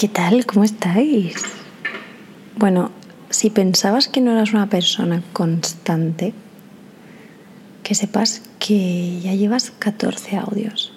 ¿Qué 0.00 0.08
tal? 0.08 0.46
¿Cómo 0.46 0.64
estáis? 0.64 1.34
Bueno, 2.56 2.90
si 3.28 3.50
pensabas 3.50 4.08
que 4.08 4.22
no 4.22 4.30
eras 4.32 4.54
una 4.54 4.70
persona 4.70 5.22
constante, 5.34 6.32
que 7.82 7.94
sepas 7.94 8.40
que 8.58 9.20
ya 9.20 9.34
llevas 9.34 9.72
14 9.72 10.38
audios, 10.38 10.94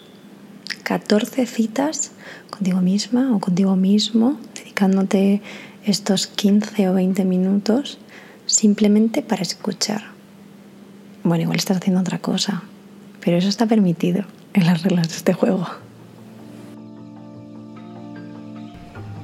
14 0.83 1.45
citas 1.47 2.13
contigo 2.49 2.79
misma 2.79 3.35
o 3.35 3.41
contigo 3.41 3.75
mismo, 3.75 4.39
dedicándote 4.55 5.41
estos 5.83 6.27
15 6.27 6.87
o 6.87 6.93
20 6.93 7.25
minutos 7.25 7.97
simplemente 8.45 9.21
para 9.21 9.41
escuchar. 9.41 10.11
Bueno, 11.25 11.41
igual 11.41 11.57
estás 11.57 11.75
haciendo 11.75 11.99
otra 11.99 12.19
cosa, 12.19 12.63
pero 13.19 13.35
eso 13.35 13.49
está 13.49 13.65
permitido 13.65 14.23
en 14.53 14.65
las 14.65 14.81
reglas 14.81 15.09
de 15.09 15.15
este 15.17 15.33
juego. 15.33 15.82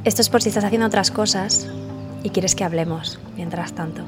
Esto 0.05 0.21
es 0.21 0.29
por 0.29 0.41
si 0.41 0.50
estás 0.50 0.63
haciendo 0.63 0.88
otras 0.88 1.12
cosas 1.12 1.67
y 2.23 2.30
quieres 2.30 2.55
que 2.55 2.63
hablemos 2.63 3.20
mientras 3.35 3.73
tanto. 3.73 4.03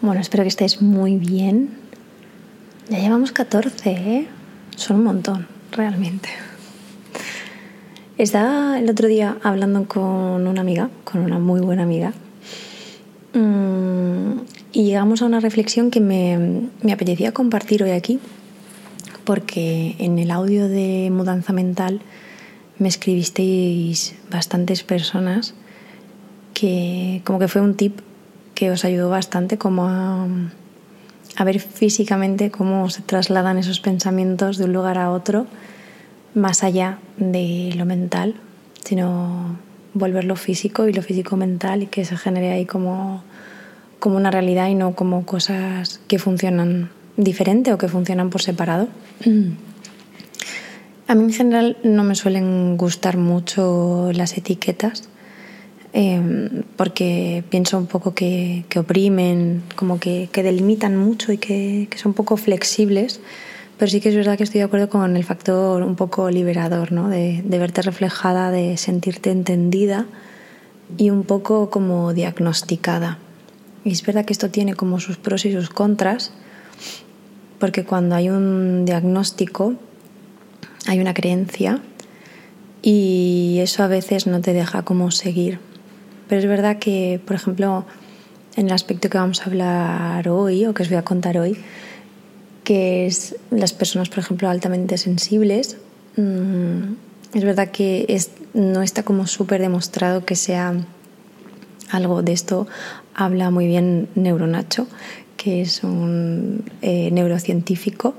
Bueno, 0.00 0.20
espero 0.20 0.44
que 0.44 0.48
estéis 0.48 0.80
muy 0.80 1.16
bien. 1.16 1.70
Ya 2.88 2.98
llevamos 2.98 3.32
14, 3.32 3.90
¿eh? 3.90 4.28
Son 4.76 4.98
un 4.98 5.04
montón, 5.04 5.46
realmente. 5.72 6.30
Estaba 8.16 8.78
el 8.78 8.88
otro 8.88 9.08
día 9.08 9.36
hablando 9.42 9.86
con 9.86 10.46
una 10.46 10.60
amiga, 10.60 10.88
con 11.04 11.20
una 11.20 11.38
muy 11.38 11.60
buena 11.60 11.82
amiga, 11.82 12.12
mm, 13.34 14.38
y 14.72 14.84
llegamos 14.84 15.20
a 15.20 15.26
una 15.26 15.40
reflexión 15.40 15.90
que 15.90 16.00
me, 16.00 16.68
me 16.82 16.92
apetecía 16.92 17.32
compartir 17.32 17.82
hoy 17.82 17.90
aquí, 17.90 18.20
porque 19.24 19.96
en 19.98 20.18
el 20.18 20.30
audio 20.30 20.68
de 20.68 21.10
Mudanza 21.10 21.52
Mental 21.52 22.00
me 22.78 22.88
escribisteis 22.88 24.14
bastantes 24.30 24.82
personas 24.82 25.54
que 26.52 27.22
como 27.24 27.38
que 27.38 27.48
fue 27.48 27.60
un 27.60 27.74
tip 27.74 28.00
que 28.54 28.70
os 28.70 28.84
ayudó 28.84 29.10
bastante 29.10 29.58
como 29.58 29.88
a, 29.88 30.26
a 31.36 31.44
ver 31.44 31.60
físicamente 31.60 32.50
cómo 32.50 32.88
se 32.90 33.02
trasladan 33.02 33.58
esos 33.58 33.80
pensamientos 33.80 34.58
de 34.58 34.64
un 34.64 34.72
lugar 34.72 34.98
a 34.98 35.10
otro 35.10 35.46
más 36.34 36.64
allá 36.64 36.98
de 37.16 37.72
lo 37.76 37.84
mental, 37.84 38.34
sino 38.84 39.56
volverlo 39.94 40.36
físico 40.36 40.88
y 40.88 40.92
lo 40.92 41.02
físico 41.02 41.36
mental 41.36 41.84
y 41.84 41.86
que 41.86 42.04
se 42.04 42.16
genere 42.16 42.52
ahí 42.52 42.66
como, 42.66 43.22
como 44.00 44.16
una 44.16 44.30
realidad 44.30 44.68
y 44.68 44.74
no 44.74 44.94
como 44.94 45.24
cosas 45.24 46.00
que 46.08 46.18
funcionan 46.18 46.90
diferente 47.16 47.72
o 47.72 47.78
que 47.78 47.88
funcionan 47.88 48.30
por 48.30 48.42
separado. 48.42 48.88
A 51.06 51.14
mí 51.14 51.24
en 51.24 51.32
general 51.32 51.76
no 51.82 52.04
me 52.04 52.14
suelen 52.14 52.76
gustar 52.76 53.16
mucho 53.16 54.10
las 54.12 54.36
etiquetas 54.36 55.08
em, 55.92 56.62
porque 56.76 57.44
pienso 57.50 57.78
un 57.78 57.86
poco 57.86 58.14
que, 58.14 58.64
oprimen, 58.76 59.62
como 59.76 60.00
que, 60.00 60.28
delimitan 60.32 60.96
mucho 60.96 61.32
y 61.32 61.38
que, 61.38 61.88
que 61.90 61.98
son 61.98 62.14
poco 62.14 62.36
flexibles 62.36 63.20
pero 63.78 63.90
sí 63.90 64.00
que 64.00 64.08
es 64.08 64.14
verdad 64.14 64.36
que 64.36 64.44
estoy 64.44 64.60
de 64.60 64.64
acuerdo 64.64 64.88
con 64.88 65.16
el 65.16 65.24
factor 65.24 65.82
un 65.82 65.96
poco 65.96 66.30
liberador, 66.30 66.92
¿no? 66.92 67.08
de, 67.08 67.42
verte 67.44 67.82
reflejada, 67.82 68.50
de 68.50 68.76
sentirte 68.76 69.30
entendida 69.30 70.06
y 70.96 71.10
un 71.10 71.24
poco 71.24 71.70
como 71.70 72.12
diagnosticada. 72.12 73.18
Y 73.84 73.90
es 73.90 74.04
verdad 74.04 74.24
que 74.24 74.32
esto 74.32 74.50
tiene 74.50 74.74
como 74.74 75.00
sus 75.00 75.16
pros 75.16 75.44
y 75.44 75.52
sus 75.52 75.70
contras, 75.70 76.32
porque 77.58 77.84
cuando 77.84 78.14
hay 78.14 78.28
un 78.30 78.84
diagnóstico 78.84 79.74
hay 80.86 81.00
una 81.00 81.14
creencia 81.14 81.80
y 82.82 83.58
eso 83.60 83.82
a 83.82 83.88
veces 83.88 84.26
no 84.26 84.40
te 84.40 84.52
deja 84.52 84.82
como 84.82 85.10
seguir. 85.10 85.58
Pero 86.28 86.40
es 86.40 86.46
verdad 86.46 86.78
que, 86.78 87.20
por 87.24 87.36
ejemplo, 87.36 87.86
en 88.56 88.66
el 88.66 88.72
aspecto 88.72 89.08
que 89.08 89.18
vamos 89.18 89.42
a 89.42 89.44
hablar 89.46 90.28
hoy 90.28 90.66
o 90.66 90.74
que 90.74 90.82
os 90.82 90.88
voy 90.88 90.98
a 90.98 91.04
contar 91.04 91.38
hoy, 91.38 91.56
que 92.62 93.06
es 93.06 93.36
las 93.50 93.72
personas, 93.72 94.08
por 94.08 94.18
ejemplo, 94.18 94.48
altamente 94.48 94.98
sensibles. 94.98 95.76
Mm, 96.16 96.94
es 97.34 97.44
verdad 97.44 97.70
que 97.70 98.06
es, 98.08 98.30
no 98.52 98.82
está 98.82 99.02
como 99.02 99.26
súper 99.26 99.60
demostrado 99.60 100.24
que 100.24 100.36
sea 100.36 100.74
algo 101.90 102.22
de 102.22 102.32
esto. 102.32 102.66
Habla 103.14 103.50
muy 103.50 103.66
bien 103.66 104.08
Neuronacho, 104.14 104.86
que 105.36 105.60
es 105.60 105.84
un 105.84 106.64
eh, 106.82 107.10
neurocientífico 107.12 108.14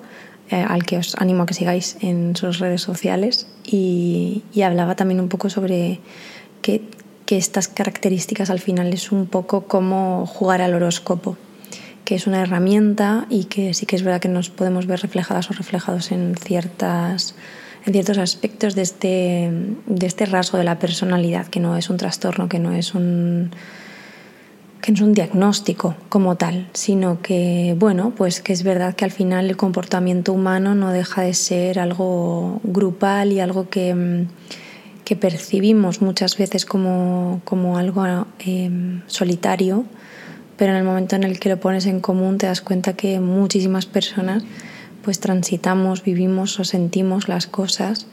eh, 0.50 0.56
al 0.56 0.86
que 0.86 0.98
os 0.98 1.16
animo 1.16 1.44
a 1.44 1.46
que 1.46 1.54
sigáis 1.54 1.98
en 2.02 2.36
sus 2.36 2.60
redes 2.60 2.82
sociales 2.82 3.48
y, 3.66 4.44
hablaba 4.64 4.96
también 4.96 5.20
un 5.20 5.28
poco 5.28 5.50
sobre 5.50 6.00
que, 6.62 6.82
que 7.26 7.38
estas 7.38 7.68
características 7.68 8.50
al 8.50 8.60
final 8.60 8.94
es 8.94 9.12
un 9.12 9.26
poco 9.26 9.66
como 9.66 10.26
jugar 10.26 10.62
al 10.62 10.74
horóscopo 10.76 11.38
que 12.06 12.16
es 12.16 12.28
una 12.28 12.42
herramienta 12.42 13.26
y 13.30 13.46
que 13.46 13.74
sí 13.74 13.86
que 13.86 13.96
es 13.96 14.04
verdad 14.04 14.22
que 14.22 14.30
nos 14.30 14.50
podemos 14.50 14.86
ver 14.86 15.02
reflejadas 15.02 15.50
o 15.50 15.54
reflejados 15.54 16.12
en, 16.12 16.36
ciertas, 16.36 17.36
en 17.86 17.94
ciertos 17.94 18.20
aspectos 18.20 18.76
de 18.76 18.84
este, 18.84 19.50
de 19.88 20.06
este 20.06 20.28
rasgo 20.28 20.60
de 20.60 20.64
la 20.64 20.78
personalidad, 20.78 21.48
que 21.48 21.60
no 21.60 21.76
es 21.76 21.90
un 21.90 21.98
trastorno, 21.98 22.48
que 22.48 22.60
no 22.60 22.72
es 22.74 22.94
un 22.94 23.50
que 24.86 24.92
no 24.92 24.98
es 24.98 25.02
un 25.02 25.14
diagnóstico 25.14 25.96
como 26.10 26.36
tal, 26.36 26.70
sino 26.74 27.20
que, 27.20 27.76
bueno, 27.80 28.14
pues 28.16 28.40
que 28.40 28.54
es 28.54 28.62
verdad 28.62 28.96
que 28.96 29.04
al 29.04 29.10
final 29.10 29.50
el 29.50 29.58
comportamiento 29.58 30.32
humano 30.32 30.76
no 30.76 30.92
deja 30.92 31.24
de 31.24 31.34
ser 31.34 31.80
algo 31.80 32.60
grupal 32.64 33.32
y 33.32 33.40
algo 33.40 33.68
que, 33.68 34.28
que 35.04 35.16
percibimos 35.16 36.04
muchas 36.04 36.38
veces 36.38 36.68
como, 36.68 37.42
como 37.46 37.80
algo 37.80 38.06
eh, 38.38 38.70
solitario, 39.08 39.86
pero 40.56 40.74
en 40.74 40.78
el 40.78 40.84
momento 40.84 41.16
en 41.16 41.24
el 41.24 41.40
que 41.40 41.50
lo 41.50 41.60
pones 41.60 41.88
en 41.88 42.00
común 42.00 42.38
te 42.38 42.46
das 42.46 42.62
cuenta 42.62 42.94
que 42.94 43.20
muchísimas 43.20 43.88
personas 43.88 44.44
pues 45.04 45.20
transitamos, 45.20 46.04
vivimos 46.04 46.60
o 46.60 46.64
sentimos 46.64 47.28
las 47.28 47.48
cosas 47.48 48.06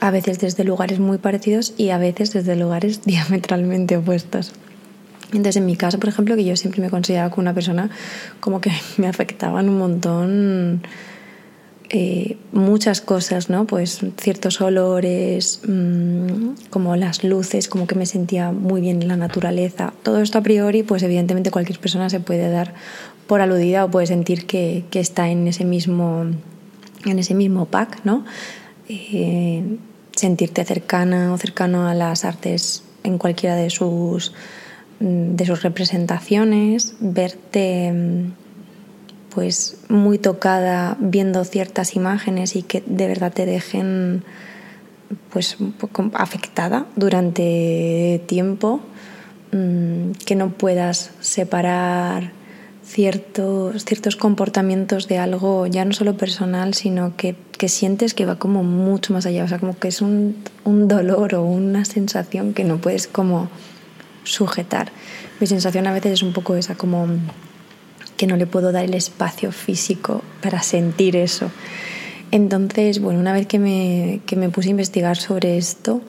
a 0.00 0.10
veces 0.10 0.40
desde 0.40 0.64
lugares 0.64 0.98
muy 0.98 1.18
parecidos 1.18 1.72
y 1.76 1.90
a 1.90 1.98
veces 1.98 2.32
desde 2.32 2.56
lugares 2.56 3.02
diametralmente 3.04 3.96
opuestos. 3.96 4.52
Entonces, 5.32 5.56
en 5.56 5.66
mi 5.66 5.76
caso, 5.76 5.98
por 5.98 6.08
ejemplo, 6.08 6.36
que 6.36 6.44
yo 6.44 6.56
siempre 6.56 6.80
me 6.80 6.90
consideraba 6.90 7.30
como 7.30 7.42
una 7.42 7.54
persona 7.54 7.90
como 8.40 8.60
que 8.60 8.72
me 8.96 9.06
afectaban 9.06 9.68
un 9.68 9.78
montón 9.78 10.82
eh, 11.92 12.36
muchas 12.52 13.00
cosas, 13.00 13.50
¿no? 13.50 13.66
Pues 13.66 13.98
ciertos 14.16 14.60
olores, 14.60 15.60
mm, 15.66 16.68
como 16.70 16.94
las 16.94 17.24
luces, 17.24 17.66
como 17.66 17.88
que 17.88 17.96
me 17.96 18.06
sentía 18.06 18.52
muy 18.52 18.80
bien 18.80 19.02
en 19.02 19.08
la 19.08 19.16
naturaleza. 19.16 19.92
Todo 20.04 20.20
esto 20.20 20.38
a 20.38 20.42
priori, 20.42 20.84
pues 20.84 21.02
evidentemente 21.02 21.50
cualquier 21.50 21.80
persona 21.80 22.08
se 22.08 22.20
puede 22.20 22.48
dar 22.48 22.74
por 23.26 23.40
aludida 23.40 23.84
o 23.84 23.90
puede 23.90 24.06
sentir 24.06 24.46
que, 24.46 24.84
está 24.92 25.30
en 25.30 25.48
ese 25.48 25.64
mismo, 25.64 26.26
en 27.06 27.18
ese 27.18 27.34
mismo 27.34 27.66
pack, 27.66 28.04
¿no? 28.04 28.24
Eh, 28.88 29.78
sentirte 30.14 30.64
cercana 30.64 31.32
o 31.32 31.38
cercano 31.38 31.88
a 31.88 31.94
las 31.94 32.24
artes 32.24 32.84
en 33.02 33.18
cualquiera 33.18 33.56
de 33.56 33.68
sus, 33.68 34.32
de 35.00 35.46
sus 35.46 35.62
representaciones, 35.62 36.94
verte 37.00 37.90
mm, 37.92 38.32
pues 39.34 39.78
muy 39.88 40.18
tocada 40.18 40.96
viendo 41.00 41.42
ciertas 41.44 41.96
imágenes 41.96 42.54
y 42.54 42.62
que 42.62 42.82
de 42.86 43.08
verdad 43.08 43.32
te 43.32 43.46
dejen 43.46 44.22
pues 45.32 45.56
afectada 46.14 46.86
durante 46.96 48.22
tiempo, 48.26 48.80
mm, 49.52 50.12
que 50.26 50.34
no 50.34 50.50
puedas 50.50 51.12
separar 51.20 52.32
ciertos, 52.84 53.84
ciertos 53.84 54.16
comportamientos 54.16 55.08
de 55.08 55.18
algo 55.18 55.66
ya 55.66 55.84
no 55.84 55.92
solo 55.92 56.16
personal, 56.16 56.74
sino 56.74 57.16
que, 57.16 57.36
que, 57.56 57.68
sientes 57.68 58.14
que 58.14 58.26
va 58.26 58.38
como 58.38 58.64
mucho 58.64 59.12
más 59.12 59.26
allá, 59.26 59.44
o 59.44 59.48
sea, 59.48 59.58
como 59.58 59.78
que 59.78 59.88
es 59.88 60.02
un, 60.02 60.36
un 60.64 60.88
dolor 60.88 61.36
o 61.36 61.44
una 61.44 61.84
sensación 61.84 62.52
que 62.52 62.64
no 62.64 62.78
puedes 62.78 63.06
como 63.06 63.48
sujetar. 64.30 64.92
Mi 65.40 65.46
sensación 65.46 65.86
a 65.86 65.92
veces 65.92 66.12
es 66.12 66.22
un 66.22 66.32
poco 66.32 66.56
esa, 66.56 66.74
como 66.74 67.08
que 68.16 68.26
no 68.26 68.36
le 68.36 68.46
puedo 68.46 68.72
dar 68.72 68.84
el 68.84 68.94
espacio 68.94 69.52
físico 69.52 70.22
para 70.42 70.62
sentir 70.62 71.16
eso. 71.16 71.50
Entonces, 72.30 73.00
bueno, 73.00 73.18
una 73.18 73.32
vez 73.32 73.46
que 73.46 73.58
me, 73.58 74.20
que 74.26 74.36
me 74.36 74.50
puse 74.50 74.68
a 74.68 74.70
investigar 74.72 75.16
sobre 75.16 75.56
esto, 75.56 76.00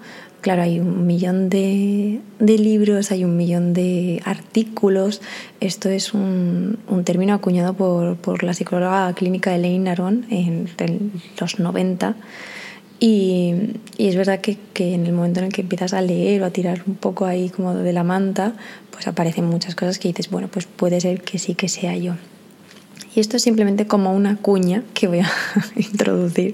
claro, 0.42 0.62
hay 0.62 0.80
un 0.80 1.08
millón 1.08 1.50
de, 1.50 2.20
de, 2.40 2.58
libros, 2.58 3.12
hay 3.12 3.24
un 3.24 3.38
millón 3.38 3.74
de 3.74 4.22
artículos. 4.26 5.22
Esto 5.62 5.90
es 5.90 6.14
un, 6.14 6.80
un 6.88 7.04
término 7.04 7.34
acuñado 7.34 7.74
por, 7.74 8.18
por, 8.18 8.44
la 8.44 8.54
psicóloga 8.54 9.14
clínica 9.14 9.56
Elaine 9.56 9.88
Aron 9.88 10.26
en, 10.30 10.70
en 10.78 11.12
los 11.40 11.60
90 11.60 12.16
y, 13.04 13.56
es 13.98 14.16
verdad 14.16 14.42
que, 14.42 14.58
en 14.78 15.08
el 15.08 15.14
momento 15.14 15.40
en 15.40 15.48
el 15.48 15.52
que 15.52 15.62
empiezas 15.62 15.94
a 15.94 16.02
leer 16.02 16.44
o 16.44 16.46
a 16.46 16.52
tirar 16.52 16.84
un 16.86 16.94
poco 16.94 17.26
ahí 17.26 17.50
como 17.50 17.74
de 17.74 17.94
la 17.94 18.04
manta, 18.04 18.54
pues 18.92 19.08
aparecen 19.08 19.46
muchas 19.46 19.74
cosas 19.74 19.98
que 19.98 20.10
dices, 20.10 20.30
bueno, 20.30 20.50
pues 20.50 20.68
puede 20.68 21.02
ser 21.02 21.22
que 21.22 21.40
sí 21.40 21.56
que 21.56 21.68
sea 21.68 21.98
yo. 21.98 22.14
Y 23.16 23.20
esto 23.20 23.38
es 23.38 23.44
simplemente 23.44 23.88
como 23.88 24.14
una 24.14 24.38
cuña 24.38 24.84
que 24.94 25.08
voy 25.08 25.22
a 25.22 25.32
introducir, 25.76 26.54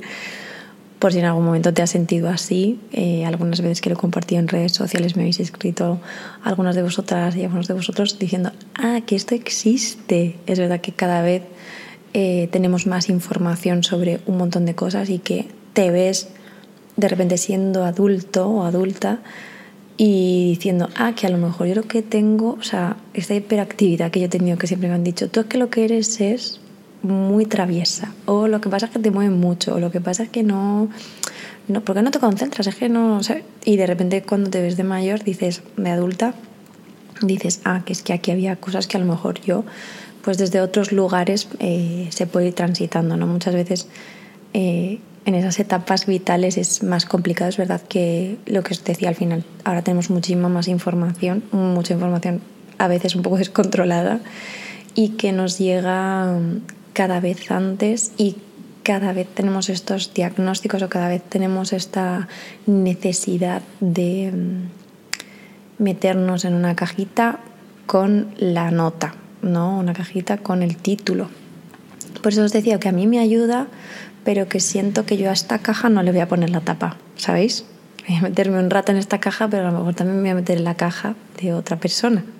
por 0.99 1.11
si 1.11 1.19
en 1.19 1.25
algún 1.25 1.43
momento 1.43 1.73
te 1.73 1.81
has 1.81 1.89
sentido 1.89 2.29
así. 2.29 2.79
Eh, 2.93 3.25
algunas 3.25 3.59
veces 3.59 3.81
que 3.81 3.89
lo 3.89 3.97
he 3.97 3.99
compartido 3.99 4.39
en 4.39 4.47
redes 4.47 4.71
sociales 4.71 5.17
me 5.17 5.23
habéis 5.23 5.41
escrito 5.41 5.99
algunas 6.43 6.77
de 6.77 6.81
vosotras 6.81 7.35
y 7.35 7.43
algunos 7.43 7.67
de 7.67 7.73
vosotros 7.73 8.17
diciendo, 8.19 8.53
ah, 8.75 9.01
que 9.05 9.17
esto 9.17 9.35
existe. 9.35 10.37
Es 10.47 10.59
verdad 10.59 10.79
que 10.79 10.93
cada 10.93 11.21
vez 11.21 11.43
eh, 12.13 12.47
tenemos 12.53 12.87
más 12.87 13.09
información 13.09 13.83
sobre 13.83 14.21
un 14.27 14.37
montón 14.37 14.65
de 14.65 14.75
cosas 14.75 15.09
y 15.09 15.19
que 15.19 15.49
te 15.73 15.91
ves 15.91 16.29
de 16.97 17.07
repente 17.07 17.37
siendo 17.37 17.85
adulto 17.85 18.49
o 18.49 18.63
adulta 18.63 19.19
y 19.97 20.49
diciendo, 20.49 20.89
ah, 20.95 21.13
que 21.15 21.25
a 21.25 21.29
lo 21.29 21.37
mejor 21.37 21.67
yo 21.67 21.75
lo 21.75 21.83
que 21.83 22.01
tengo, 22.01 22.57
o 22.59 22.63
sea, 22.63 22.97
esta 23.13 23.33
hiperactividad 23.33 24.11
que 24.11 24.19
yo 24.19 24.25
he 24.25 24.29
tenido, 24.29 24.57
que 24.57 24.67
siempre 24.67 24.89
me 24.89 24.95
han 24.95 25.03
dicho, 25.03 25.29
tú 25.29 25.39
es 25.39 25.45
que 25.47 25.57
lo 25.57 25.69
que 25.69 25.85
eres 25.85 26.21
es 26.21 26.59
muy 27.01 27.45
traviesa, 27.45 28.13
o 28.25 28.47
lo 28.47 28.61
que 28.61 28.69
pasa 28.69 28.87
es 28.87 28.91
que 28.91 28.99
te 28.99 29.11
mueves 29.11 29.35
mucho, 29.35 29.75
o 29.75 29.79
lo 29.79 29.91
que 29.91 30.01
pasa 30.01 30.23
es 30.23 30.29
que 30.29 30.43
no, 30.43 30.89
no 31.67 31.81
¿por 31.81 31.95
qué 31.95 32.01
no 32.01 32.11
te 32.11 32.19
concentras? 32.19 32.67
Es 32.67 32.75
que 32.75 32.89
no, 32.89 33.23
sé 33.23 33.43
y 33.65 33.77
de 33.77 33.87
repente 33.87 34.21
cuando 34.21 34.49
te 34.49 34.61
ves 34.61 34.77
de 34.77 34.83
mayor, 34.83 35.23
dices, 35.23 35.61
de 35.77 35.89
adulta, 35.89 36.33
dices, 37.21 37.61
ah, 37.63 37.81
que 37.85 37.93
es 37.93 38.03
que 38.03 38.13
aquí 38.13 38.31
había 38.31 38.55
cosas 38.55 38.87
que 38.87 38.97
a 38.97 38.99
lo 38.99 39.07
mejor 39.07 39.41
yo, 39.41 39.63
pues 40.23 40.37
desde 40.37 40.61
otros 40.61 40.91
lugares 40.91 41.47
eh, 41.59 42.07
se 42.11 42.27
puede 42.27 42.47
ir 42.47 42.53
transitando, 42.53 43.17
¿no? 43.17 43.25
Muchas 43.27 43.55
veces 43.55 43.87
eh, 44.53 44.99
en 45.27 45.35
esas 45.35 45.59
etapas 45.59 46.05
vitales 46.05 46.57
es 46.57 46.83
más 46.83 47.05
complicado, 47.05 47.49
es 47.49 47.57
verdad 47.57 47.81
que 47.81 48.37
lo 48.45 48.63
que 48.63 48.73
os 48.73 48.83
decía 48.85 49.09
al 49.09 49.15
final, 49.15 49.43
ahora 49.65 49.81
tenemos 49.81 50.09
muchísima 50.09 50.47
más 50.47 50.69
información, 50.69 51.43
mucha 51.51 51.93
información 51.93 52.39
a 52.77 52.87
veces 52.87 53.13
un 53.13 53.23
poco 53.23 53.37
descontrolada 53.37 54.21
y 54.95 55.09
que 55.09 55.33
nos 55.33 55.57
llega 55.57 56.39
cada 56.93 57.19
vez 57.19 57.51
antes 57.51 58.13
y 58.15 58.37
cada 58.83 59.11
vez 59.11 59.27
tenemos 59.27 59.67
estos 59.67 60.13
diagnósticos 60.13 60.81
o 60.81 60.87
cada 60.87 61.09
vez 61.09 61.21
tenemos 61.23 61.73
esta 61.73 62.29
necesidad 62.65 63.61
de 63.81 64.31
mm, 64.31 65.83
meternos 65.83 66.45
en 66.45 66.53
una 66.53 66.73
cajita 66.77 67.39
con 67.85 68.29
la 68.37 68.71
nota, 68.71 69.15
¿no? 69.41 69.77
Una 69.77 69.91
cajita 69.91 70.37
con 70.37 70.63
el 70.63 70.77
título. 70.77 71.27
Por 72.23 72.31
eso 72.31 72.43
os 72.43 72.53
decía 72.53 72.79
que 72.79 72.87
a 72.87 72.93
mí 72.93 73.07
me 73.07 73.19
ayuda, 73.19 73.67
pero 74.27 74.49
que 74.49 74.59
siento 74.59 75.05
que 75.05 75.15
yo 75.15 75.29
a 75.29 75.31
esta 75.31 75.59
caja 75.59 75.87
no 75.87 76.03
le 76.03 76.11
voy 76.11 76.19
a 76.19 76.27
poner 76.27 76.49
la 76.49 76.59
tapa, 76.59 76.97
¿sabéis? 77.15 77.63
Voy 78.05 78.17
a 78.17 78.21
meterme 78.23 78.59
un 78.59 78.69
rato 78.69 78.91
en 78.91 78.97
esta 78.97 79.21
caja, 79.21 79.47
pero 79.47 79.65
a 79.65 79.71
lo 79.71 79.77
mejor 79.77 79.95
también 79.95 80.17
me 80.17 80.23
voy 80.23 80.31
a 80.31 80.35
meter 80.35 80.57
en 80.57 80.65
la 80.65 80.75
caja 80.75 81.15
de 81.41 81.53
otra 81.53 81.77
persona. 81.77 82.25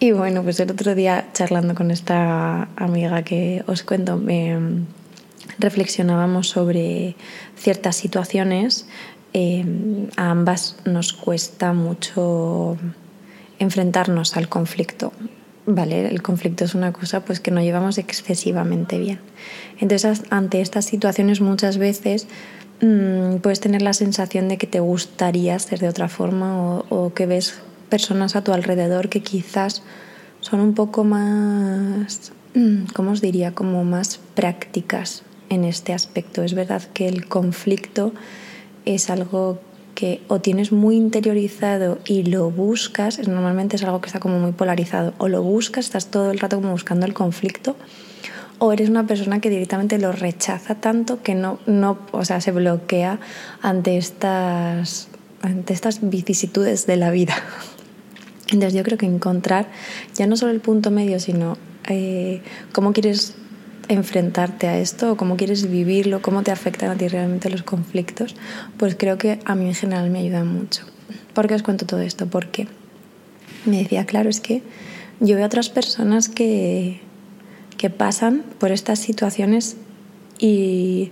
Y 0.00 0.12
bueno, 0.12 0.42
pues 0.42 0.58
el 0.60 0.70
otro 0.70 0.94
día 0.94 1.28
charlando 1.34 1.74
con 1.74 1.90
esta 1.90 2.68
amiga 2.74 3.22
que 3.22 3.62
os 3.66 3.82
cuento, 3.82 4.16
me 4.16 4.58
reflexionábamos 5.58 6.48
sobre 6.48 7.16
ciertas 7.54 7.96
situaciones. 7.96 8.86
Eh, 9.34 9.62
a 10.16 10.30
ambas 10.30 10.76
nos 10.86 11.12
cuesta 11.12 11.74
mucho 11.74 12.78
enfrentarnos 13.58 14.38
al 14.38 14.48
conflicto. 14.48 15.12
¿Vale? 15.66 16.08
El 16.08 16.22
conflicto 16.22 16.64
es 16.64 16.74
una 16.74 16.92
cosa 16.92 17.24
pues, 17.24 17.38
que 17.38 17.50
no 17.50 17.60
llevamos 17.60 17.98
excesivamente 17.98 18.98
bien. 18.98 19.20
Entonces, 19.78 20.22
ante 20.30 20.60
estas 20.60 20.86
situaciones 20.86 21.40
muchas 21.40 21.78
veces 21.78 22.26
mmm, 22.80 23.36
puedes 23.36 23.60
tener 23.60 23.82
la 23.82 23.92
sensación 23.92 24.48
de 24.48 24.58
que 24.58 24.66
te 24.66 24.80
gustaría 24.80 25.58
ser 25.58 25.80
de 25.80 25.88
otra 25.88 26.08
forma 26.08 26.78
o, 26.88 27.12
que 27.14 27.26
ves 27.26 27.60
personas 27.88 28.36
a 28.36 28.44
tu 28.44 28.52
alrededor 28.52 29.08
que 29.08 29.22
quizás 29.22 29.82
son 30.40 30.60
un 30.60 30.74
poco 30.74 31.04
más, 31.04 32.32
mm, 32.54 32.92
¿cómo 32.94 33.12
os 33.12 33.20
diría? 33.20 33.54
Como 33.54 33.84
más 33.84 34.20
prácticas 34.34 35.22
en 35.50 35.64
este 35.64 35.92
aspecto. 35.92 36.42
Es 36.42 36.54
verdad 36.54 36.82
que 36.94 37.08
el 37.08 37.26
conflicto 37.26 38.12
es 38.84 39.10
algo 39.10 39.60
que 39.94 40.22
o 40.28 40.40
tienes 40.40 40.72
muy 40.72 40.96
interiorizado 40.96 41.98
y 42.06 42.24
lo 42.24 42.50
buscas, 42.50 43.26
normalmente 43.28 43.76
es 43.76 43.84
algo 43.84 44.00
que 44.00 44.06
está 44.06 44.20
como 44.20 44.38
muy 44.38 44.52
polarizado, 44.52 45.14
o 45.18 45.28
lo 45.28 45.42
buscas, 45.42 45.86
estás 45.86 46.06
todo 46.06 46.30
el 46.30 46.38
rato 46.38 46.56
como 46.56 46.72
buscando 46.72 47.06
el 47.06 47.14
conflicto, 47.14 47.76
o 48.58 48.72
eres 48.72 48.90
una 48.90 49.06
persona 49.06 49.40
que 49.40 49.50
directamente 49.50 49.98
lo 49.98 50.12
rechaza 50.12 50.74
tanto 50.74 51.22
que 51.22 51.34
no, 51.34 51.58
no 51.66 51.98
o 52.12 52.24
sea, 52.24 52.40
se 52.40 52.52
bloquea 52.52 53.18
ante 53.62 53.96
estas, 53.96 55.08
ante 55.42 55.72
estas 55.72 56.08
vicisitudes 56.08 56.86
de 56.86 56.96
la 56.96 57.10
vida. 57.10 57.34
Entonces 58.52 58.74
yo 58.74 58.82
creo 58.82 58.98
que 58.98 59.06
encontrar 59.06 59.68
ya 60.14 60.26
no 60.26 60.36
solo 60.36 60.52
el 60.52 60.60
punto 60.60 60.90
medio, 60.90 61.20
sino 61.20 61.56
eh, 61.88 62.42
cómo 62.72 62.92
quieres 62.92 63.34
enfrentarte 63.90 64.68
a 64.68 64.78
esto, 64.78 65.12
o 65.12 65.16
cómo 65.16 65.36
quieres 65.36 65.68
vivirlo, 65.68 66.22
cómo 66.22 66.42
te 66.42 66.52
afectan 66.52 66.90
a 66.90 66.96
ti 66.96 67.08
realmente 67.08 67.50
los 67.50 67.64
conflictos, 67.64 68.36
pues 68.76 68.94
creo 68.94 69.18
que 69.18 69.40
a 69.44 69.56
mí 69.56 69.66
en 69.66 69.74
general 69.74 70.10
me 70.10 70.20
ayuda 70.20 70.44
mucho. 70.44 70.84
¿Por 71.34 71.48
qué 71.48 71.54
os 71.54 71.64
cuento 71.64 71.86
todo 71.86 72.00
esto? 72.00 72.26
Porque 72.26 72.68
me 73.66 73.78
decía, 73.78 74.06
claro, 74.06 74.30
es 74.30 74.40
que 74.40 74.62
yo 75.18 75.34
veo 75.34 75.44
a 75.44 75.46
otras 75.48 75.70
personas 75.70 76.28
que, 76.28 77.00
que 77.76 77.90
pasan 77.90 78.44
por 78.58 78.70
estas 78.70 79.00
situaciones 79.00 79.76
y 80.38 81.10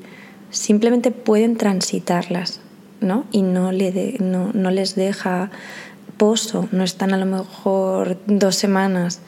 simplemente 0.50 1.10
pueden 1.10 1.56
transitarlas, 1.56 2.60
¿no? 3.00 3.26
Y 3.32 3.42
no, 3.42 3.72
no 3.72 4.70
les 4.70 4.94
deja 4.94 5.50
pozo, 6.16 6.68
no 6.70 6.84
están 6.84 7.12
a 7.12 7.16
lo 7.16 7.26
mejor 7.26 8.18
dos 8.26 8.54
semanas 8.54 9.20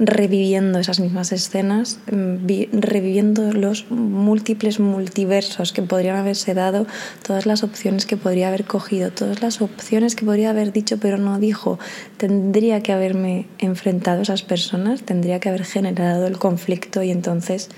reviviendo 0.00 0.78
esas 0.78 0.98
mismas 0.98 1.30
escenas, 1.30 2.00
mm, 2.10 2.36
reviviendo 2.72 3.52
los 3.52 3.90
múltiples 3.90 4.80
multiversos 4.80 5.72
que 5.72 5.82
podrían 5.82 6.16
haberse 6.16 6.54
dado, 6.54 6.86
todas 7.22 7.44
las 7.44 7.62
opciones 7.62 8.06
que 8.06 8.16
podría 8.16 8.48
haber 8.48 8.64
cogido, 8.64 9.10
todas 9.10 9.42
las 9.42 9.60
opciones 9.60 10.16
que 10.16 10.24
podría 10.24 10.50
haber 10.50 10.72
dicho 10.72 10.96
pero 10.98 11.18
no 11.18 11.38
dijo. 11.38 11.78
Tendría 12.16 12.82
que 12.82 12.92
haberme 12.92 13.46
enfrentado 13.58 14.20
a 14.20 14.22
esas 14.22 14.42
personas, 14.42 15.02
tendría 15.02 15.38
que 15.38 15.50
haber 15.50 15.64
generado 15.64 16.26
el 16.26 16.38
conflicto 16.38 17.02
y 17.02 17.10
entonces 17.10 17.68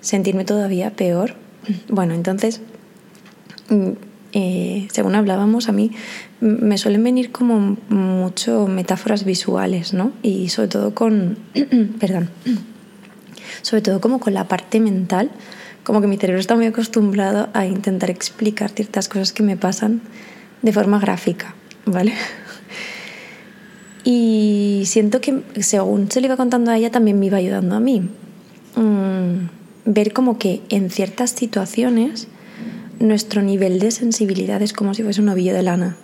sentirme 0.00 0.44
todavía 0.44 0.90
peor. 0.90 1.34
Bueno, 1.88 2.14
entonces 2.14 2.60
mm, 3.68 3.90
eh, 4.32 4.88
según 4.92 5.14
hablábamos, 5.14 5.68
a 5.68 5.72
mí 5.72 5.90
me 6.40 6.78
suelen 6.78 7.02
venir 7.02 7.32
como 7.32 7.76
mucho 7.88 8.66
metáforas 8.66 9.24
visuales, 9.24 9.94
¿no? 9.94 10.12
Y 10.22 10.50
sobre 10.50 10.68
todo 10.68 10.94
con, 10.94 11.38
perdón, 12.00 12.30
sobre 13.62 13.82
todo 13.82 14.00
como 14.00 14.20
con 14.20 14.34
la 14.34 14.46
parte 14.48 14.80
mental, 14.80 15.30
como 15.82 16.00
que 16.00 16.06
mi 16.06 16.18
cerebro 16.18 16.40
está 16.40 16.54
muy 16.54 16.66
acostumbrado 16.66 17.48
a 17.54 17.66
intentar 17.66 18.10
explicar 18.10 18.70
ciertas 18.70 19.08
cosas 19.08 19.32
que 19.32 19.42
me 19.42 19.56
pasan 19.56 20.02
de 20.62 20.72
forma 20.72 20.98
gráfica, 20.98 21.54
¿vale? 21.86 22.12
Y 24.04 24.84
siento 24.86 25.20
que 25.20 25.42
según 25.60 26.10
se 26.10 26.22
le 26.22 26.28
iba 26.28 26.36
contando 26.38 26.70
a 26.70 26.78
ella, 26.78 26.90
también 26.90 27.18
me 27.18 27.26
iba 27.26 27.36
ayudando 27.36 27.76
a 27.76 27.80
mí. 27.80 28.08
Mm, 28.74 29.48
ver 29.84 30.14
como 30.14 30.38
que 30.38 30.62
en 30.70 30.88
ciertas 30.88 31.30
situaciones 31.30 32.28
nuestro 32.98 33.42
nivel 33.42 33.78
de 33.78 33.90
sensibilidad 33.90 34.60
es 34.62 34.72
como 34.72 34.94
si 34.94 35.02
fuese 35.02 35.20
un 35.20 35.28
ovillo 35.28 35.54
de 35.54 35.62
lana. 35.62 35.96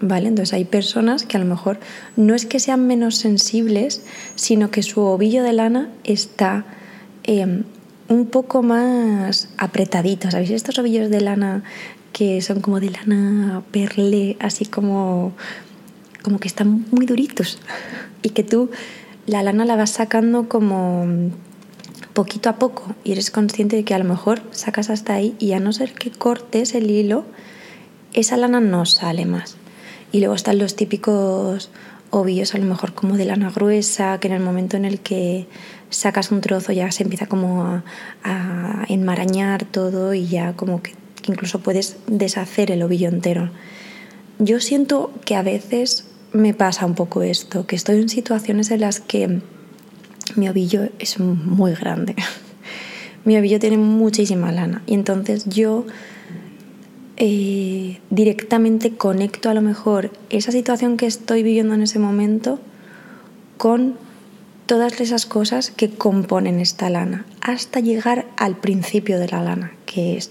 ¿Vale? 0.00 0.28
Entonces 0.28 0.52
hay 0.52 0.64
personas 0.64 1.24
que 1.24 1.36
a 1.36 1.40
lo 1.40 1.46
mejor 1.46 1.78
no 2.16 2.34
es 2.34 2.44
que 2.44 2.58
sean 2.58 2.88
menos 2.88 3.16
sensibles, 3.16 4.02
sino 4.34 4.72
que 4.72 4.82
su 4.82 5.00
ovillo 5.00 5.44
de 5.44 5.52
lana 5.52 5.90
está 6.02 6.64
em, 7.22 7.62
un 8.08 8.26
poco 8.26 8.64
más 8.64 9.48
apretadito. 9.58 10.28
¿Sabéis 10.28 10.50
estos 10.50 10.78
ovillos 10.80 11.08
de 11.08 11.20
lana 11.20 11.62
que 12.12 12.42
son 12.42 12.60
como 12.60 12.80
de 12.80 12.90
lana 12.90 13.62
perle, 13.70 14.36
así 14.40 14.64
como, 14.64 15.34
como 16.22 16.40
que 16.40 16.48
están 16.48 16.84
muy 16.90 17.06
duritos? 17.06 17.58
Y 18.24 18.30
que 18.30 18.44
tú 18.44 18.70
la 19.26 19.42
lana 19.42 19.64
la 19.64 19.74
vas 19.74 19.90
sacando 19.90 20.48
como 20.48 21.04
poquito 22.12 22.48
a 22.48 22.56
poco 22.56 22.94
y 23.04 23.12
eres 23.12 23.30
consciente 23.30 23.76
de 23.76 23.84
que 23.84 23.94
a 23.94 23.98
lo 23.98 24.04
mejor 24.04 24.42
sacas 24.50 24.90
hasta 24.90 25.14
ahí 25.14 25.34
y 25.38 25.52
a 25.52 25.60
no 25.60 25.72
ser 25.72 25.94
que 25.94 26.10
cortes 26.10 26.74
el 26.74 26.90
hilo, 26.90 27.24
esa 28.12 28.36
lana 28.36 28.60
no 28.60 28.84
sale 28.86 29.26
más. 29.26 29.56
Y 30.12 30.18
luego 30.20 30.34
están 30.34 30.58
los 30.58 30.76
típicos 30.76 31.70
ovillos 32.10 32.54
a 32.54 32.58
lo 32.58 32.66
mejor 32.66 32.92
como 32.94 33.16
de 33.16 33.24
lana 33.24 33.50
gruesa, 33.50 34.18
que 34.20 34.28
en 34.28 34.34
el 34.34 34.42
momento 34.42 34.76
en 34.76 34.84
el 34.84 35.00
que 35.00 35.46
sacas 35.88 36.30
un 36.30 36.42
trozo 36.42 36.72
ya 36.72 36.92
se 36.92 37.02
empieza 37.02 37.26
como 37.26 37.82
a, 38.22 38.84
enmarañar 38.88 39.64
todo 39.64 40.12
y 40.12 40.26
ya 40.26 40.52
como 40.54 40.82
que 40.82 40.94
incluso 41.26 41.60
puedes 41.60 41.96
deshacer 42.06 42.70
el 42.70 42.82
ovillo 42.82 43.08
entero. 43.08 43.50
Yo 44.38 44.60
siento 44.60 45.12
que 45.24 45.36
a 45.36 45.42
veces 45.42 46.06
me 46.32 46.52
pasa 46.52 46.84
un 46.84 46.94
poco 46.94 47.22
esto, 47.22 47.66
que 47.66 47.76
estoy 47.76 48.00
en 48.00 48.08
situaciones 48.08 48.70
en 48.70 48.80
las 48.80 49.00
que 49.00 49.40
mi 50.36 50.48
ovillo 50.48 50.88
es 50.98 51.18
muy 51.18 51.74
grande. 51.74 52.14
mi 53.24 53.36
ovillo 53.36 53.58
tiene 53.58 53.76
muchísima 53.76 54.52
lana 54.52 54.82
y 54.86 54.94
entonces 54.94 55.44
yo 55.48 55.86
eh, 57.16 58.00
directamente 58.10 58.96
conecto 58.96 59.50
a 59.50 59.54
lo 59.54 59.62
mejor 59.62 60.10
esa 60.30 60.50
situación 60.50 60.96
que 60.96 61.06
estoy 61.06 61.42
viviendo 61.42 61.74
en 61.74 61.82
ese 61.82 61.98
momento 61.98 62.58
con 63.58 63.96
todas 64.66 65.00
esas 65.00 65.26
cosas 65.26 65.70
que 65.70 65.90
componen 65.90 66.58
esta 66.58 66.88
lana, 66.88 67.26
hasta 67.40 67.80
llegar 67.80 68.26
al 68.36 68.56
principio 68.56 69.18
de 69.18 69.28
la 69.28 69.42
lana, 69.42 69.72
que 69.86 70.16
es 70.16 70.30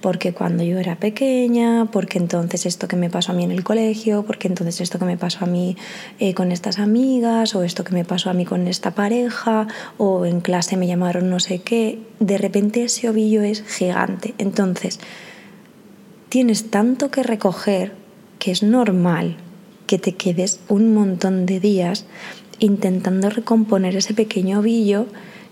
porque 0.00 0.32
cuando 0.32 0.62
yo 0.64 0.78
era 0.78 0.96
pequeña, 0.96 1.86
porque 1.92 2.18
entonces 2.18 2.66
esto 2.66 2.88
que 2.88 2.96
me 2.96 3.10
pasó 3.10 3.32
a 3.32 3.34
mí 3.34 3.44
en 3.44 3.50
el 3.50 3.64
colegio, 3.64 4.24
porque 4.24 4.48
entonces 4.48 4.80
esto 4.80 4.98
que 4.98 5.04
me 5.04 5.16
pasó 5.16 5.44
a 5.44 5.46
mí 5.46 5.76
eh, 6.18 6.34
con 6.34 6.52
estas 6.52 6.78
amigas, 6.78 7.54
o 7.54 7.62
esto 7.62 7.84
que 7.84 7.94
me 7.94 8.04
pasó 8.04 8.30
a 8.30 8.32
mí 8.32 8.44
con 8.44 8.66
esta 8.66 8.92
pareja, 8.92 9.68
o 9.98 10.24
en 10.24 10.40
clase 10.40 10.76
me 10.76 10.86
llamaron 10.86 11.28
no 11.28 11.40
sé 11.40 11.60
qué, 11.60 12.00
de 12.18 12.38
repente 12.38 12.84
ese 12.84 13.08
ovillo 13.08 13.42
es 13.42 13.62
gigante. 13.62 14.34
Entonces, 14.38 15.00
tienes 16.28 16.70
tanto 16.70 17.10
que 17.10 17.22
recoger 17.22 17.92
que 18.38 18.50
es 18.52 18.62
normal 18.62 19.36
que 19.86 19.98
te 19.98 20.14
quedes 20.14 20.60
un 20.68 20.94
montón 20.94 21.46
de 21.46 21.60
días 21.60 22.06
intentando 22.58 23.28
recomponer 23.28 23.96
ese 23.96 24.14
pequeño 24.14 24.60
ovillo 24.60 25.06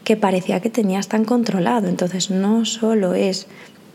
que 0.04 0.16
parecía 0.16 0.60
que 0.60 0.70
tenías 0.70 1.08
tan 1.08 1.24
controlado. 1.24 1.88
Entonces 1.88 2.30
no 2.30 2.64
solo 2.64 3.14
es 3.14 3.46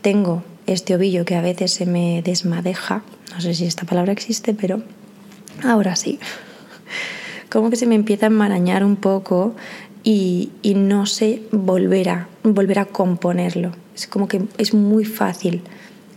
tengo 0.04 0.44
este 0.66 0.94
ovillo 0.94 1.24
que 1.24 1.34
a 1.34 1.40
veces 1.40 1.72
se 1.72 1.86
me 1.86 2.20
desmadeja, 2.22 3.02
no 3.32 3.40
sé 3.40 3.54
si 3.54 3.64
esta 3.64 3.86
palabra 3.86 4.12
existe, 4.12 4.52
pero 4.52 4.82
ahora 5.62 5.96
sí. 5.96 6.18
Como 7.50 7.70
que 7.70 7.76
se 7.76 7.86
me 7.86 7.94
empieza 7.94 8.26
a 8.26 8.28
enmarañar 8.28 8.84
un 8.84 8.96
poco 8.96 9.54
y, 10.02 10.50
y 10.60 10.74
no 10.74 11.06
sé 11.06 11.40
volver 11.52 12.10
a, 12.10 12.28
volver 12.42 12.80
a 12.80 12.84
componerlo. 12.84 13.72
Es 13.94 14.06
como 14.06 14.28
que 14.28 14.42
es 14.58 14.74
muy 14.74 15.06
fácil 15.06 15.62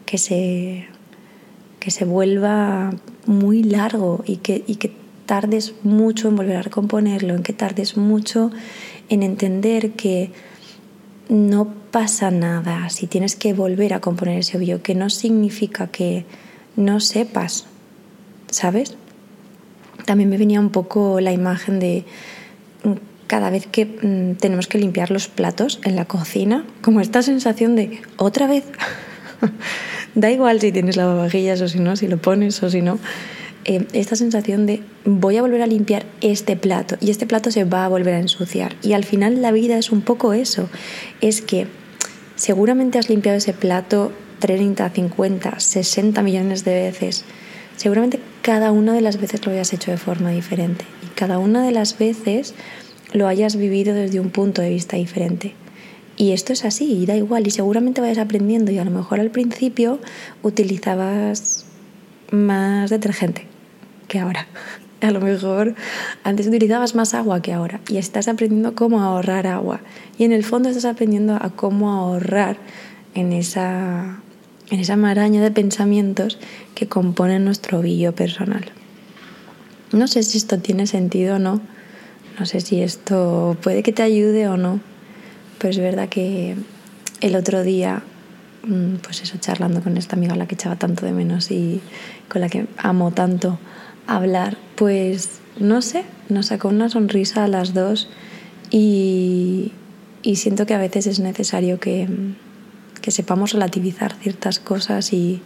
que 0.05 0.17
se, 0.17 0.87
que 1.79 1.89
se 1.89 2.03
vuelva 2.03 2.91
muy 3.25 3.63
largo 3.63 4.23
y 4.25 4.37
que, 4.37 4.65
y 4.67 4.75
que 4.75 4.91
tardes 5.25 5.75
mucho 5.83 6.27
en 6.27 6.35
volver 6.35 6.57
a 6.57 6.61
recomponerlo, 6.63 7.35
en 7.35 7.43
que 7.43 7.53
tardes 7.53 7.95
mucho 7.95 8.51
en 9.07 9.23
entender 9.23 9.91
que 9.91 10.31
no 11.29 11.73
pasa 11.91 12.31
nada 12.31 12.89
si 12.89 13.07
tienes 13.07 13.35
que 13.35 13.53
volver 13.53 13.93
a 13.93 13.99
componer 13.99 14.39
ese 14.39 14.57
ovillo, 14.57 14.81
que 14.81 14.95
no 14.95 15.09
significa 15.09 15.87
que 15.87 16.25
no 16.75 16.99
sepas, 16.99 17.65
¿sabes? 18.49 18.95
También 20.05 20.29
me 20.29 20.37
venía 20.37 20.59
un 20.59 20.69
poco 20.69 21.19
la 21.19 21.31
imagen 21.31 21.79
de 21.79 22.05
mm, 22.83 22.91
cada 23.27 23.49
vez 23.49 23.67
que 23.67 23.85
mm, 23.85 24.37
tenemos 24.37 24.67
que 24.67 24.77
limpiar 24.77 25.11
los 25.11 25.27
platos 25.27 25.79
en 25.83 25.95
la 25.95 26.05
cocina, 26.05 26.65
como 26.81 27.01
esta 27.01 27.21
sensación 27.21 27.75
de 27.75 28.01
otra 28.17 28.47
vez. 28.47 28.63
da 30.15 30.31
igual 30.31 30.61
si 30.61 30.71
tienes 30.71 30.97
lavavajillas 30.97 31.61
o 31.61 31.67
si 31.67 31.79
no, 31.79 31.95
si 31.95 32.07
lo 32.07 32.17
pones 32.17 32.61
o 32.63 32.69
si 32.69 32.81
no. 32.81 32.99
Eh, 33.69 33.85
esta 33.91 34.15
sensación 34.15 34.65
de 34.65 34.81
voy 35.03 35.35
a 35.35 35.41
volver 35.41 35.61
a 35.61 35.67
limpiar 35.67 36.05
este 36.21 36.55
plato 36.55 36.95
y 37.01 37.11
este 37.11 37.27
plato 37.27 37.51
se 37.51 37.65
va 37.65 37.83
a 37.83 37.89
volver 37.89 38.13
a 38.13 38.19
ensuciar. 38.19 38.77
Y 38.81 38.93
al 38.93 39.03
final 39.03 39.41
la 39.41 39.51
vida 39.51 39.77
es 39.77 39.91
un 39.91 40.01
poco 40.01 40.31
eso, 40.31 40.69
es 41.19 41.41
que 41.41 41.67
seguramente 42.37 42.97
has 42.97 43.09
limpiado 43.09 43.37
ese 43.37 43.51
plato 43.51 44.13
30, 44.39 44.89
50, 44.89 45.59
60 45.59 46.21
millones 46.21 46.63
de 46.63 46.75
veces. 46.75 47.25
Seguramente 47.75 48.21
cada 48.41 48.71
una 48.71 48.93
de 48.93 49.01
las 49.01 49.19
veces 49.19 49.45
lo 49.45 49.51
hayas 49.51 49.73
hecho 49.73 49.91
de 49.91 49.97
forma 49.97 50.31
diferente 50.31 50.85
y 51.05 51.07
cada 51.07 51.37
una 51.37 51.61
de 51.61 51.73
las 51.73 51.97
veces 51.99 52.53
lo 53.11 53.27
hayas 53.27 53.57
vivido 53.57 53.93
desde 53.93 54.21
un 54.21 54.29
punto 54.29 54.61
de 54.61 54.69
vista 54.69 54.95
diferente. 54.95 55.55
Y 56.15 56.31
esto 56.31 56.53
es 56.53 56.63
así, 56.63 56.93
y 56.93 57.05
da 57.05 57.15
igual, 57.15 57.45
y 57.45 57.51
seguramente 57.51 58.01
vayas 58.01 58.17
aprendiendo 58.17 58.71
y 58.71 58.79
a 58.79 58.85
lo 58.85 58.91
mejor 58.91 59.19
al 59.19 59.29
principio 59.29 59.99
utilizabas 60.41 61.65
más 62.31 62.89
detergente 62.89 63.56
que 64.07 64.19
ahora. 64.19 64.47
A 64.99 65.11
lo 65.11 65.21
mejor 65.21 65.75
antes 66.23 66.47
utilizabas 66.47 66.95
más 66.95 67.13
agua 67.13 67.41
que 67.41 67.53
ahora 67.53 67.79
y 67.87 67.97
estás 67.97 68.27
aprendiendo 68.27 68.73
cómo 68.73 69.01
ahorrar 69.01 69.45
agua. 69.45 69.81
Y 70.17 70.23
en 70.23 70.31
el 70.31 70.43
fondo 70.43 70.69
estás 70.69 70.85
aprendiendo 70.85 71.35
a 71.35 71.51
cómo 71.51 71.91
ahorrar 71.91 72.57
en 73.13 73.31
esa, 73.31 74.19
en 74.71 74.79
esa 74.79 74.95
maraña 74.95 75.41
de 75.41 75.51
pensamientos 75.51 76.39
que 76.73 76.87
componen 76.87 77.45
nuestro 77.45 77.79
ovillo 77.79 78.15
personal. 78.15 78.65
No 79.91 80.07
sé 80.07 80.23
si 80.23 80.39
esto 80.39 80.57
tiene 80.59 80.87
sentido 80.87 81.35
o 81.35 81.39
no. 81.39 81.61
No 82.39 82.45
sé 82.45 82.61
si 82.61 82.81
esto 82.81 83.55
puede 83.61 83.83
que 83.83 83.93
te 83.93 84.01
ayude 84.01 84.47
o 84.47 84.57
no. 84.57 84.79
Pero 85.59 85.71
es 85.71 85.77
verdad 85.77 86.09
que 86.09 86.55
el 87.21 87.35
otro 87.35 87.63
día 87.63 88.01
mm, 88.63 88.95
pues 88.95 89.21
eso, 89.21 89.37
charlando 89.39 89.81
con 89.81 89.95
esta 89.97 90.15
amiga 90.15 90.33
a 90.33 90.37
la 90.37 90.47
que 90.47 90.55
echaba 90.55 90.75
tanto 90.75 91.05
de 91.05 91.11
menos 91.11 91.51
y 91.51 91.81
con 92.29 92.41
la 92.41 92.49
que 92.49 92.67
amo 92.77 93.11
tanto 93.11 93.59
hablar, 94.07 94.57
pues 94.75 95.39
no 95.59 95.81
sé, 95.81 96.05
nos 96.29 96.47
sacó 96.47 96.69
una 96.69 96.89
sonrisa 96.89 97.43
a 97.43 97.47
las 97.47 97.73
dos 97.73 98.09
y, 98.71 99.73
siento 100.35 100.65
que 100.65 100.73
a 100.73 100.77
veces 100.77 101.07
es 101.07 101.19
necesario 101.19 101.79
que, 101.79 102.07
sepamos 103.07 103.53
relativizar 103.53 104.13
ciertas 104.15 104.59
cosas 104.59 105.13
y, 105.13 105.41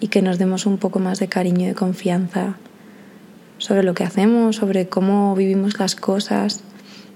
y 0.00 0.08
que 0.08 0.20
nos 0.20 0.36
demos 0.36 0.66
un 0.66 0.78
poco 0.78 0.98
más 0.98 1.20
de 1.20 1.28
cariño 1.28 1.70
y 1.70 1.72
confianza 1.72 2.56
sobre 3.58 3.84
lo 3.84 3.94
que 3.94 4.02
hacemos, 4.02 4.56
sobre 4.56 4.88
cómo 4.88 5.36
vivimos 5.36 5.78
las 5.78 5.94
cosas, 5.94 6.64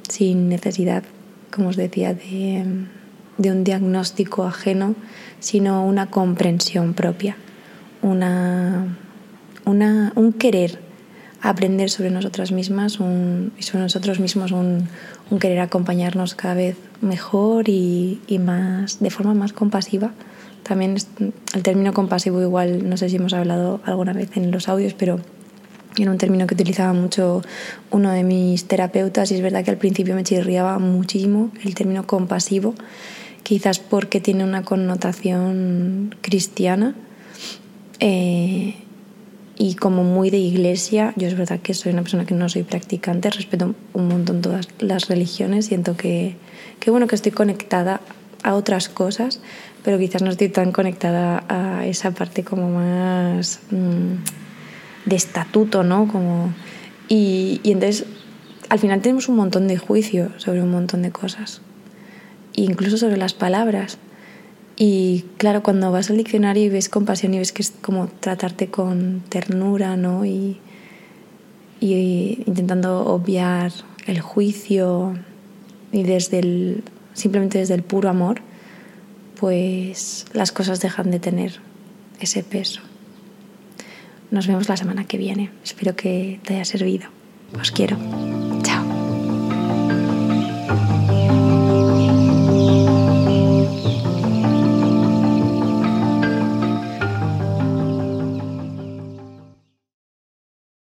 sin 0.08 0.48
necesidad, 0.48 1.02
como 1.50 1.70
os 1.70 1.76
decía, 1.76 2.14
de, 2.14 2.64
de 3.38 3.50
un 3.50 3.64
diagnóstico 3.64 4.44
ajeno, 4.44 4.94
sino 5.40 5.84
una 5.84 6.10
comprensión 6.10 6.94
propia, 6.94 7.36
una 8.02 8.98
un 9.64 10.32
querer 10.38 10.78
aprender 11.42 11.90
sobre 11.90 12.10
nosotras 12.10 12.52
mismas 12.52 12.98
y 13.58 13.62
sobre 13.62 13.82
nosotros 13.82 14.20
mismos, 14.20 14.52
un, 14.52 14.88
querer 15.40 15.60
acompañarnos 15.60 16.34
cada 16.34 16.54
vez 16.54 16.76
mejor 17.00 17.68
y, 17.68 18.20
más, 18.38 19.00
de 19.00 19.10
forma 19.10 19.34
más 19.34 19.52
compasiva. 19.52 20.12
También 20.62 20.96
el 21.54 21.62
término 21.62 21.92
compasivo 21.92 22.40
igual, 22.40 22.88
no 22.88 22.96
sé 22.96 23.08
si 23.08 23.16
hemos 23.16 23.32
hablado 23.32 23.80
alguna 23.84 24.12
vez 24.12 24.36
en 24.36 24.52
los 24.52 24.68
audios, 24.68 24.94
pero 24.94 25.18
era 25.98 26.10
un 26.10 26.18
término 26.18 26.46
que 26.46 26.54
utilizaba 26.54 26.92
mucho 26.92 27.42
uno 27.90 28.12
de 28.12 28.22
mis 28.22 28.66
terapeutas 28.66 29.32
y 29.32 29.34
es 29.34 29.42
verdad 29.42 29.64
que 29.64 29.72
al 29.72 29.78
principio 29.78 30.14
me 30.14 30.22
chirriaba 30.22 30.78
muchísimo 30.78 31.50
el 31.64 31.74
término 31.74 32.06
compasivo, 32.06 32.74
quizás 33.42 33.80
porque 33.80 34.20
tiene 34.20 34.44
una 34.44 34.62
connotación 34.62 36.14
cristiana. 36.20 36.94
Eh, 37.98 38.76
y 39.56 39.74
como 39.74 40.02
muy 40.02 40.30
de 40.30 40.38
iglesia, 40.38 41.12
yo 41.16 41.28
es 41.28 41.36
verdad 41.36 41.60
que 41.60 41.74
soy 41.74 41.92
una 41.92 42.02
persona 42.02 42.24
que 42.24 42.34
no 42.34 42.48
soy 42.48 42.62
practicante, 42.62 43.30
respeto 43.30 43.74
un 43.92 44.08
montón 44.08 44.40
todas 44.40 44.68
las 44.78 45.08
religiones, 45.08 45.66
siento 45.66 45.96
que, 45.96 46.36
que 46.80 46.90
bueno 46.90 47.06
que 47.06 47.14
estoy 47.14 47.32
conectada 47.32 48.00
a 48.42 48.54
otras 48.54 48.88
cosas, 48.88 49.40
pero 49.84 49.98
quizás 49.98 50.22
no 50.22 50.30
estoy 50.30 50.48
tan 50.48 50.72
conectada 50.72 51.44
a 51.48 51.86
esa 51.86 52.12
parte 52.12 52.44
como 52.44 52.70
más 52.70 53.60
mm, 53.70 55.08
de 55.08 55.16
estatuto, 55.16 55.82
¿no? 55.82 56.08
Como, 56.08 56.52
y, 57.08 57.60
y 57.62 57.72
entonces 57.72 58.06
al 58.68 58.78
final 58.78 59.02
tenemos 59.02 59.28
un 59.28 59.36
montón 59.36 59.68
de 59.68 59.76
juicio 59.76 60.32
sobre 60.38 60.62
un 60.62 60.70
montón 60.70 61.02
de 61.02 61.10
cosas, 61.10 61.60
incluso 62.54 62.96
sobre 62.96 63.18
las 63.18 63.34
palabras. 63.34 63.98
Y 64.84 65.26
claro, 65.36 65.62
cuando 65.62 65.92
vas 65.92 66.10
al 66.10 66.16
diccionario 66.16 66.64
y 66.64 66.68
ves 66.68 66.88
compasión 66.88 67.32
y 67.34 67.38
ves 67.38 67.52
que 67.52 67.62
es 67.62 67.72
como 67.82 68.08
tratarte 68.08 68.66
con 68.66 69.22
ternura, 69.28 69.96
¿no? 69.96 70.24
Y, 70.24 70.58
y 71.78 72.42
intentando 72.46 73.06
obviar 73.06 73.70
el 74.08 74.20
juicio 74.20 75.16
y 75.92 76.02
desde 76.02 76.40
el, 76.40 76.82
simplemente 77.14 77.58
desde 77.58 77.74
el 77.74 77.84
puro 77.84 78.08
amor, 78.08 78.40
pues 79.38 80.26
las 80.32 80.50
cosas 80.50 80.80
dejan 80.80 81.12
de 81.12 81.20
tener 81.20 81.60
ese 82.18 82.42
peso. 82.42 82.80
Nos 84.32 84.48
vemos 84.48 84.68
la 84.68 84.76
semana 84.76 85.04
que 85.04 85.16
viene. 85.16 85.52
Espero 85.62 85.94
que 85.94 86.40
te 86.44 86.54
haya 86.54 86.64
servido. 86.64 87.08
Os 87.56 87.70
quiero. 87.70 87.98